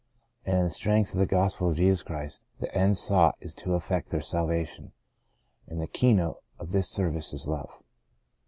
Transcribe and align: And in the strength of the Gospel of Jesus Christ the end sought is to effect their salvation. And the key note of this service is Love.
And 0.47 0.57
in 0.57 0.63
the 0.63 0.71
strength 0.71 1.13
of 1.13 1.19
the 1.19 1.27
Gospel 1.27 1.69
of 1.69 1.77
Jesus 1.77 2.01
Christ 2.01 2.41
the 2.57 2.73
end 2.73 2.97
sought 2.97 3.37
is 3.39 3.53
to 3.53 3.75
effect 3.75 4.09
their 4.09 4.19
salvation. 4.19 4.93
And 5.67 5.79
the 5.79 5.85
key 5.85 6.15
note 6.15 6.41
of 6.57 6.71
this 6.71 6.89
service 6.89 7.33
is 7.33 7.47
Love. 7.47 7.83